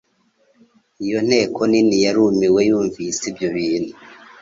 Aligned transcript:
Iyo 1.05 1.19
nteko 1.27 1.61
nini 1.71 1.97
yarumiwe 2.05 2.59
yumvise 2.69 3.21
ibyo 3.31 3.47
bintu, 3.55 3.93